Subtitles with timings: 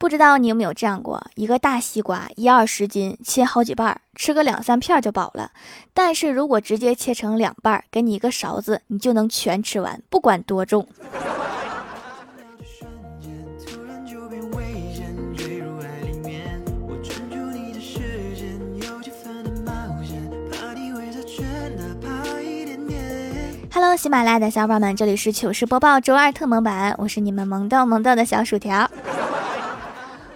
[0.00, 1.22] 不知道你有没有这样过？
[1.34, 5.50] 一个大西瓜一二十斤，切好几瓣，吃个两三片就饱了。
[5.92, 10.88] 但是如果直接切成两半，给你一个勺子，你就能全吃完，不管多重。
[23.70, 28.90] Hello，喜马拉雅的小伙伴们，这里是糗事播报周二特萌版，我是你们萌豆萌豆的小薯条。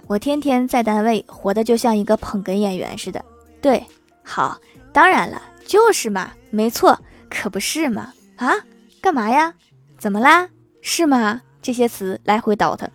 [0.07, 3.23] 我天天在单位活得就像一个捧哏演员似的。
[3.59, 3.83] 对，
[4.23, 4.59] 好，
[4.93, 8.13] 当然了，就是嘛，没错，可不是嘛？
[8.35, 8.53] 啊，
[9.01, 9.53] 干嘛呀？
[9.97, 10.47] 怎么啦？
[10.81, 11.41] 是吗？
[11.61, 12.87] 这些词来回倒腾。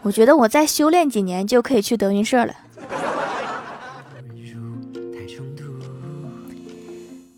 [0.00, 2.54] 我觉得我再修炼几年就可以去德云社了。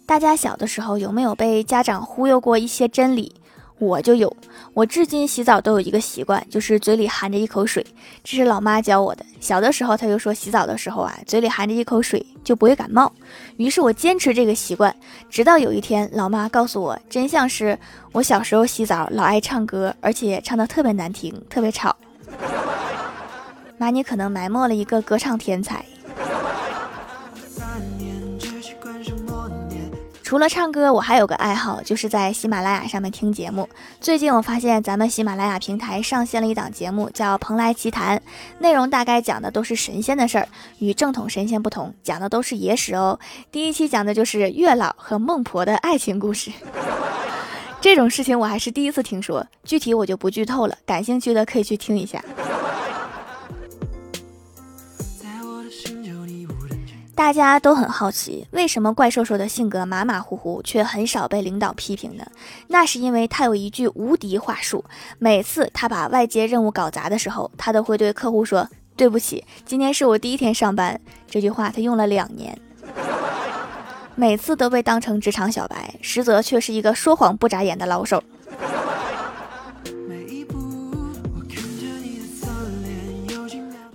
[0.07, 3.35] 大家小的时候有没有被家长忽悠过一些真理？
[3.81, 4.37] 我就有，
[4.75, 7.85] 我至今洗澡都有一个习惯，就是嘴里含着一口水，
[8.23, 9.25] 这是老妈教我的。
[9.41, 13.11] 小的时候，她就说洗澡的时候啊，嘴里含着一口水就不会感冒。
[13.57, 14.95] 于是我坚持这个习惯，
[15.31, 17.79] 直到有一天，老妈告诉我真相是，
[18.13, 21.97] 我小时候洗澡老爱唱歌，而且唱的特别难听，特别吵。
[23.79, 25.83] 妈，你可能埋没了一个歌唱天才。
[30.31, 33.69] 除了唱歌，我还有个爱好，就是在喜马拉雅上面听节目。
[34.01, 38.17] 最近我发现咱们喜马拉雅平台上线了一档节目，叫《蓬莱奇谈》，
[38.61, 40.47] 内容大概讲的都是神仙的事儿，
[40.79, 43.19] 与正统神仙不同，讲的都是野史哦。
[43.51, 46.53] 第一期讲的就是月老和孟婆的爱情故事，
[47.83, 52.25] 这种事情我还是第一次听说，具体我就不剧透了，感兴趣的可以去听一下。
[57.21, 62.25] 大家都很好奇，为什么怪兽兽的性格马马虎虎，却很少被领导批评呢？
[62.69, 64.83] 那是因为他有一句无敌话术，
[65.19, 70.99] 每次他把外接任务搞砸的时候，他都会对客户说：“对不起，今天是我第一天上班。”
[71.29, 72.59] 这句话他用了两年，
[74.15, 78.25] 每次都被当成职场小白，实则却是一个说谎不眨眼的老手。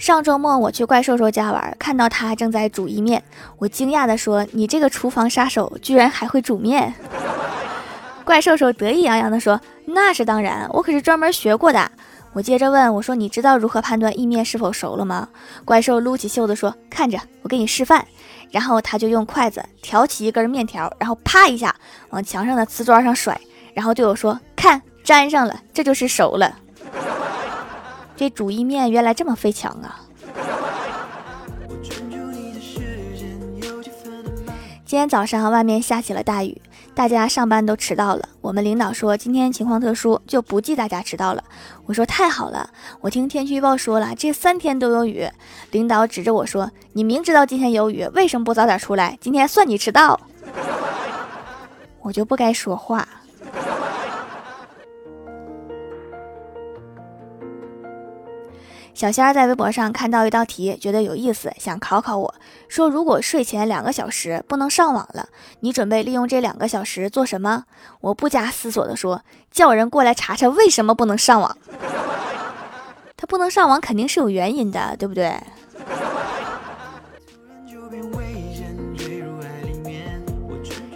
[0.05, 3.23] 上周末我去怪兽兽家玩，看到他正在煮意面，
[3.57, 6.93] 我惊讶地说：“你这个厨房杀手居然还会煮面！”
[8.23, 11.91] 怪兽兽得意洋洋地说：“那是当然，我可是专门学过的。”
[12.33, 15.27] 我接着问我说：“你知道如何判断意面是否熟了吗？”
[15.65, 18.05] 怪兽撸起袖子说：“看着，我给你示范。”
[18.51, 21.75] 然后他就用筷子挑起一根面条，然后啪一下
[22.11, 23.35] 往墙上的瓷砖上甩，
[23.73, 26.59] 然后对我说：“看，粘上了，这就是熟了。”
[28.15, 29.99] 这煮意面原来这么费强啊！
[34.85, 36.61] 今天早上外面下起了大雨，
[36.93, 38.29] 大家上班都迟到了。
[38.39, 41.43] 我们领导说今天情况特殊，就不记大家迟到了。
[41.85, 42.69] 我说太好了，
[43.01, 45.27] 我听天气预报说了这三天都有雨。
[45.71, 49.17] 领导指着我说：“你明知道今天有雨，为什么不早点出来？
[49.19, 50.17] 今天算你迟到。”
[51.99, 53.05] 我就不该说话。
[58.95, 62.33] 小仙儿在微博上看到一道题，觉得有意思，想考考我。
[62.69, 65.27] 说如果睡前两个小时不能上网了，
[65.59, 67.65] 你准备利用这两个小时做什么？
[67.99, 71.57] 我不加思索地说：叫人过来查查为什么不能上网。
[73.17, 75.35] 他不能上网肯定是有原因的，对不对？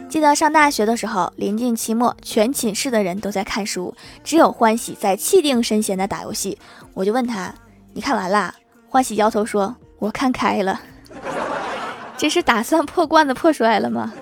[0.08, 3.94] 记得上大学的时候，临近期末，全寝室的人都在看书，
[4.24, 6.58] 只有欢喜在气定神闲地打游戏。
[6.94, 7.54] 我就问他。
[8.00, 8.56] 你看完了？
[8.88, 10.80] 欢喜摇头说：“我看开了。”
[12.16, 14.14] 这是打算破罐子破摔了吗？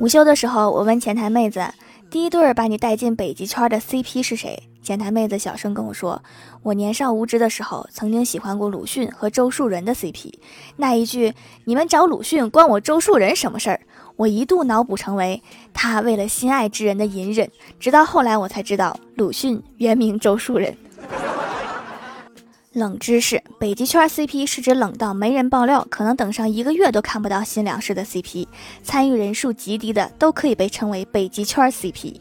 [0.00, 1.62] 午休的时候，我问前台妹子
[2.08, 6.22] ：“第一对把你带进北极圈的 CP 是谁？”前台妹子小声跟我说
[6.62, 10.32] ：“我年少无知的时候，曾经喜欢过鲁迅和周树人的 CP。”
[10.76, 11.34] 那一句
[11.66, 13.80] “你们找鲁迅，关我周树人什么事儿？”
[14.16, 15.42] 我一度脑补成为
[15.74, 20.76] 他为了心爱之人的隐忍，直到后来我才知道鲁迅原名周树人。
[22.72, 28.46] 冷知识：北极圈 CP 是指冷到没人爆料，可能等上一个月都看不到新粮食的 CP，
[28.82, 32.16] 参与人数极低的都可以被称为北极圈 CP。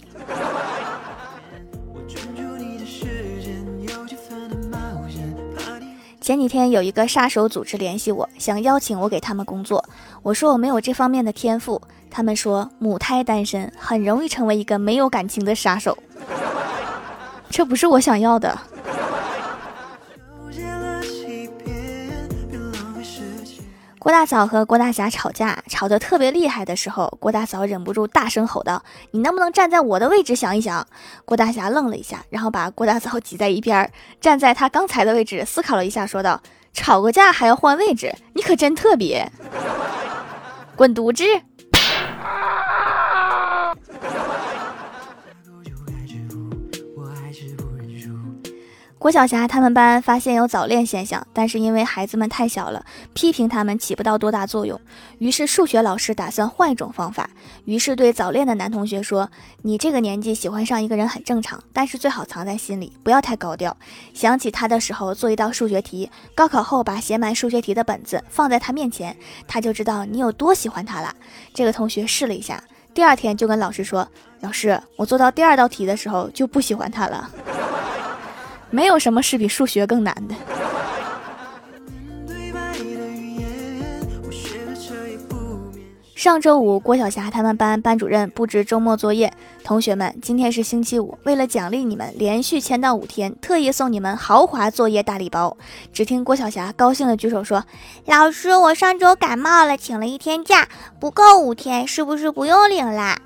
[6.25, 9.85] 前几天有一个杀手组织联系我，想邀请我给他们工作。
[10.23, 11.79] 我说我没有这方面的天赋。
[12.09, 15.95] 他们说母胎单身很容易成为一个没有感情的杀手，
[17.51, 18.57] 这不是我想要的。
[24.05, 30.85] 郭大嫂和郭大侠吵架，吵得特别厉害的时候，郭大嫂忍不住大声吼道：“你能不能站在我的位置想一想？”
[31.25, 33.91] 郭大侠愣了一下，然后把郭大嫂挤在一边，
[34.21, 36.39] 站在他刚才的位置思考了一下，说道
[36.71, 39.27] ：“吵个架还要换位置，你可真特别，
[40.75, 41.23] 滚犊子！”
[49.05, 54.81] 郭晓霞他们班发现有早恋现象，但是因为孩子们太小了，批评他们起不到多大作用。
[55.19, 57.29] 于是数学老师打算换一种方法，
[57.65, 59.29] 于是对早恋的男同学说
[59.61, 63.77] ：“你这个年纪喜欢上一个人很正常，但是最好藏在心里，不要太高调。
[64.15, 69.15] 想起他的时候做一道数学题，高考后把写满数学题的本子放在他面前，
[69.47, 71.13] 他就知道你有多喜欢他了。”
[71.53, 72.59] 这个同学试了一下，
[72.91, 74.09] 第二天就跟老师说
[74.41, 77.29] ：“老师，我做到第二道题的时候就不喜欢他了。”
[78.75, 80.35] 没有什么是比数学更难的。
[86.13, 89.31] 上周五，郭晓霞他们班班主任布置周末作业。
[89.63, 95.55] 同学们，今天是星期五，为了奖励你们连续签到五天，特意送你们豪华作业大礼包。
[95.93, 97.63] 只听郭晓霞高兴的举手说
[98.05, 100.67] ：“老师，我上周感冒了，请了一天假，
[100.99, 103.17] 不够五天，是不是不用领啦？”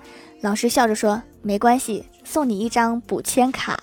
[0.42, 3.80] 老师笑着说：“没关系，送你一张补签卡。”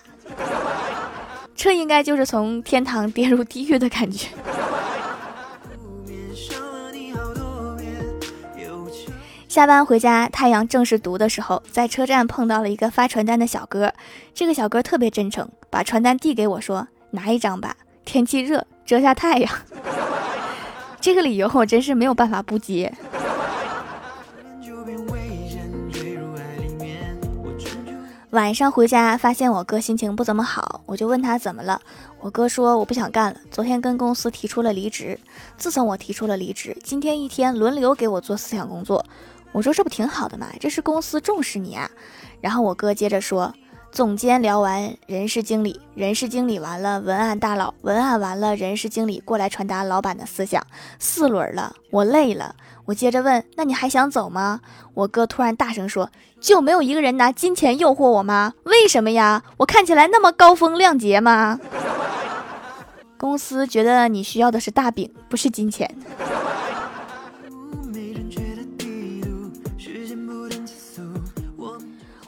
[1.56, 4.28] 这应该就是从天堂跌入地狱的感觉。
[9.48, 13.90] 下班回家，太阳正是毒的时候，在车站碰到了一个发传单的小哥。
[14.34, 17.74] 这个小哥特别真诚，把传单递给我，说：“拿一张吧，
[18.04, 19.50] 天气热，遮下太阳。”
[21.00, 22.92] 这个理由我真是没有办法不接。
[28.36, 31.80] 晚上回家发现我哥心情不怎么好，我就问他怎么了。
[32.20, 35.18] 我哥说我不想干了，昨天跟公司提出了离职。
[35.56, 39.02] 自从我提出了离职，今天一天轮流给我做思想工作。
[39.52, 40.48] 我说这不挺好的吗？
[40.60, 41.90] 这是公司重视你啊。
[42.42, 43.54] 然后我哥接着说，
[43.90, 50.62] 总监聊完，人事经理，人事经理完了，文案大佬，文案完了，人事经理过来传达老板的思想，
[50.98, 52.54] 四轮了，我累了。
[52.86, 54.60] 我接着问：“那你还想走吗？”
[54.94, 56.10] 我哥突然大声说
[56.40, 58.54] ：“就没有一个人拿金钱诱惑我吗？
[58.64, 59.42] 为什么呀？
[59.58, 61.60] 我看起来那么高风亮节吗？”
[63.18, 65.92] 公司觉得你需要的是大饼，不是金钱。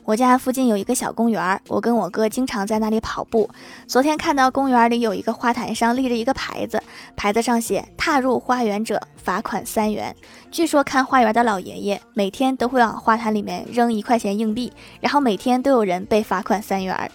[0.09, 3.47] 我家附近有一个小公园，我跟我哥经常在那里跑步。
[3.87, 6.83] 昨天看到公园里有一个花坛上立着一个牌子，
[7.15, 10.17] 牌子上写“踏入花园者罚款三元”。
[10.51, 14.73] 据说看花园的老爷爷每天都会往花坛里面扔一块钱硬币，
[15.03, 17.13] 然后每天都有人被罚款三元。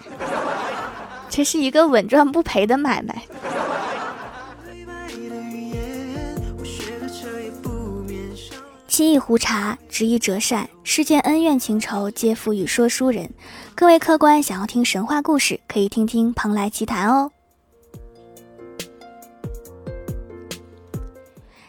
[1.29, 3.23] 这是一个稳赚不赔的买卖。
[8.93, 13.27] 沏一壶茶，执一折扇，世间恩怨情仇皆付与说书人。
[13.73, 17.31] 各位客官，想要听神话故事，可以听听《蓬莱奇谈》哦。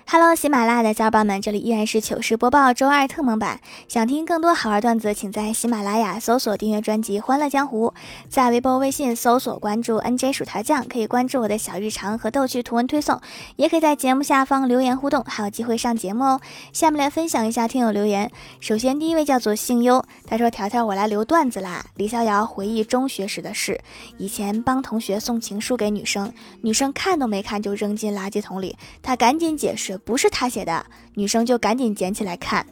[0.06, 3.60] Hello，喜马拉雅的小伙伴们，这里依然是糗事播报周二特蒙版。
[3.88, 7.88] 想听更多好玩段子，请在喜马拉雅搜索订阅专辑《欢乐江湖》，
[8.28, 13.18] 在微博、微信搜索关注 NJ 薯条酱，可以关注我的小日常和逗趣图文推送，
[13.56, 16.40] 也可以在节目下方留言互动，还有机会上节目哦。
[16.72, 18.30] 下面来分享一下听友留言。
[18.60, 23.80] 首先，第一位叫做姓优，他说：“条条，我来留段子啦。”李逍遥回忆中学时的事：
[24.18, 29.93] 以前帮同学送情书给女生，女生看都没看就扔进垃圾桶里，他赶紧解释。
[29.98, 30.84] 不是他写的，
[31.14, 32.66] 女生就赶紧捡起来看。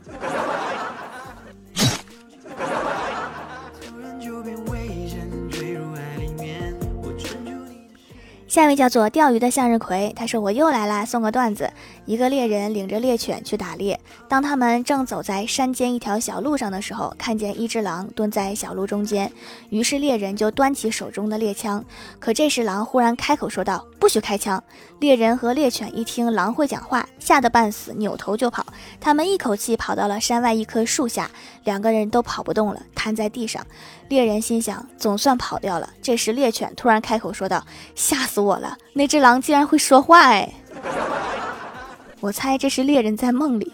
[8.49, 11.73] 下一位叫做钓鱼的向日葵，他说：“我又来啦，送个段子。
[12.05, 19.31] 一个猎人领着猎犬去打猎，当他们正走在山间一条小路上的时候，看见一只狼蹲在小路中间，
[19.71, 21.85] 于是猎人就端起手中的猎枪。
[22.19, 24.63] 可这时狼忽然开口说道：‘不许开枪！’
[24.99, 28.67] 猎人和猎犬一听狼会讲话，吓得半死，扭头就跑。
[29.01, 31.31] 他们一口气跑到了山外一棵树下，
[31.65, 33.65] 两个人都跑不动了，瘫在地上。
[34.09, 35.89] 猎人心想：总算跑掉了。
[36.03, 40.53] 这时猎犬突然开口说道：‘吓死！’我了，那只狼竟然会说话哎！
[42.23, 43.73] 我猜这是猎人在梦里。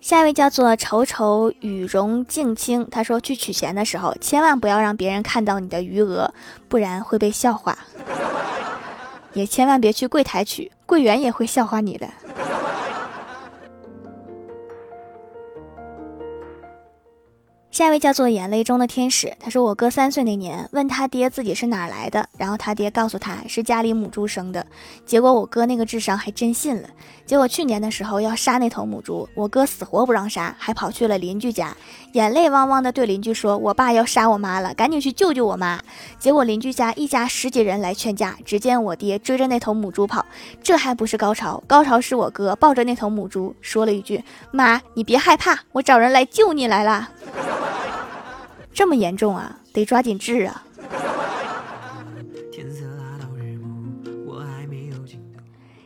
[0.00, 6.32] 下一位叫做丑丑羽绒静清，他说去取钱的时候，千万不要让别人看到你的余额，
[6.68, 7.76] 不然会被笑话。
[9.34, 12.08] 也千万别去柜台取，柜员也会笑话你的。
[17.80, 24.66] 下一位叫做眼泪中的天使，他说我哥三岁那年问他爹自己是哪来的，然后他爹告诉他是家里母猪生的，
[25.06, 26.86] 结果我哥那个智商还真信了。
[27.24, 31.74] 结果去年的时候要杀那头母猪，我哥死活不让杀，还跑去了邻居家，
[32.12, 35.80] 眼泪汪汪的对邻居说：“我爸要杀我妈了，赶紧去救救我妈。”
[36.20, 40.26] 结果邻居家一家十几人来劝架，只见我爹追着那头母猪跑，
[40.62, 44.22] 这还不是高潮，高潮是我哥抱着那头母猪说了一句
[44.52, 47.08] ：“妈，你别害怕，我找人来救你来了。”
[48.72, 50.64] 这么严重啊，得抓紧治啊！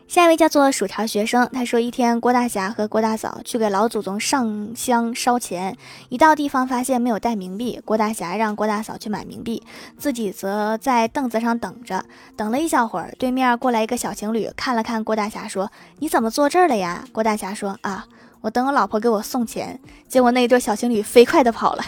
[0.06, 5.76] 下一位叫做薯条学生，他说一天郭大侠和郭大嫂去给老祖宗上香烧钱，
[6.08, 9.60] 一到地方发现没有带冥币，郭大侠让郭大嫂去买冥币，
[9.98, 12.04] 自己则在凳子上等着。
[12.36, 18.06] 等了一小会儿，对面过来一个小情侣，看了看郭大侠说：“你怎么坐这儿了呀？”郭大侠说：“啊，
[18.40, 21.84] 我等我老婆给我送钱。”结果那一对小情侣飞快的跑了。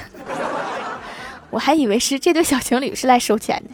[1.51, 3.71] 我还以为是这对小情侣是来收钱的。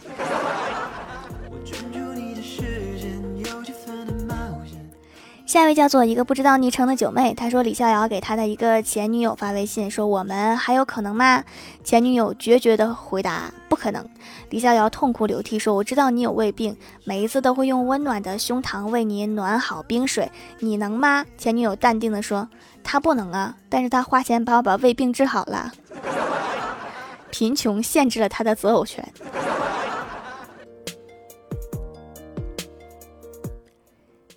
[5.45, 11.43] 下一位叫做一个不知道昵称的九妹，她说李逍遥给他的一个前女友发微信说：“我们还有可能吗？”
[11.83, 14.03] 前女友决绝的回答：“不可能。”
[14.49, 22.49] 李逍遥痛哭流涕说：“我知道你有胃病，每一次都会用温暖的胸膛为你暖好冰水，你能吗？”前女友淡定的说
[22.83, 25.71] ：“他不能啊，但是他花钱帮我把胃病治好了。”
[27.33, 29.03] 贫穷限制了他的择偶权。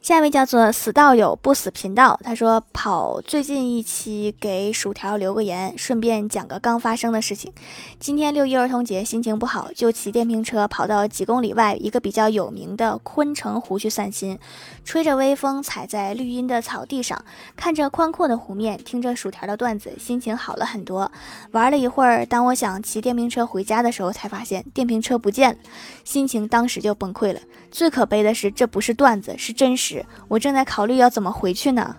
[0.06, 7.52] 下一位叫做死道友不死贫道，他说跑最近一期给薯条留个言，顺便讲个刚发生的事情。
[7.98, 14.38] 今天六一儿童节，心情不好，就骑电瓶车跑到几公里外一个比较有名的昆城湖去散心，
[14.84, 17.24] 吹着微风，踩在绿荫的草地上，
[17.56, 21.10] 看着宽阔的湖面，听着薯条的段子，心情好了很多。
[21.50, 25.58] 玩了一会儿，当我想骑电瓶车回家的时候，才发现电瓶车不见了，
[26.04, 27.40] 心情当时就崩溃了。
[27.72, 29.95] 最可悲的是，这不是段子，是真实。
[30.28, 31.96] 我正在考虑要怎么回去呢，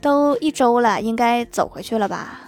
[0.00, 2.40] 都一周了，应该走回去了吧。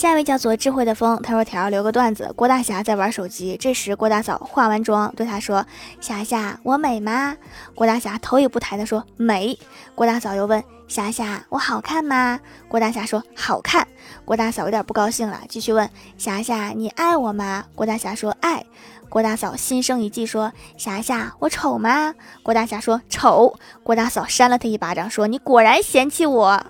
[0.00, 5.66] 下一位叫做智慧的风，他说：“条留个段子，郭大侠在玩手机，这时郭大嫂化完妆对他说
[6.00, 7.36] ：‘霞霞，我美吗？’
[7.76, 9.58] 郭大侠头也不抬的说：‘美。’
[9.94, 13.86] 郭大嫂又问：‘霞霞，我好看吗？’郭大侠说：‘好看。’
[14.24, 18.64] 郭大嫂有点不高兴了，继续问：‘霞霞，你爱我吗？’郭大侠说：‘爱。’
[19.10, 23.54] 郭大嫂心生一计说：‘霞霞，我丑吗？’郭大侠说：‘丑。’
[23.84, 26.64] 郭大嫂扇了他一巴掌，说：‘你果然嫌弃我。’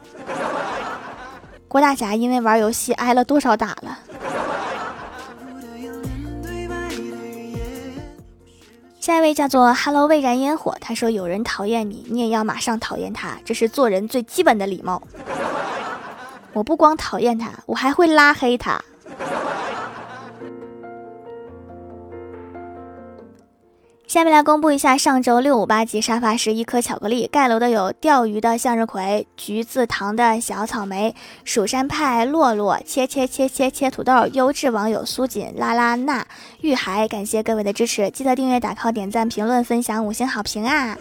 [1.71, 3.97] 郭大侠因为玩游戏挨了多少打了？
[8.99, 15.01] 下一位叫做 “Hello 未燃烟火”，他说：“有人讨厌你，你也要马上讨厌他，这是做人最基本的礼貌。”
[16.53, 18.83] 我不光讨厌他，我还会拉黑他。
[24.11, 31.15] 下面来公布一下上周六五八级沙发是一颗巧克力盖楼的有钓鱼的向日葵、橘子糖的小草莓、
[31.45, 36.27] 蜀山派洛洛、切切切切切土豆、优质网友苏锦、拉拉娜、
[36.61, 40.99] 玉海，感谢各位的支持，记得订阅、打 call、点赞、评论、分享、五星好评啊！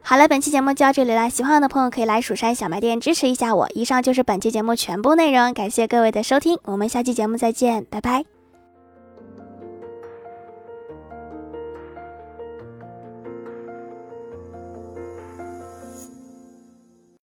[0.00, 3.68] 好了，本期节目就到这里了，喜欢我的朋友可以来蜀山小卖店支持一下我。
[3.74, 8.39] 以上就是本期节目全部内容，感谢各位的收听，我们下期节目再见，拜拜。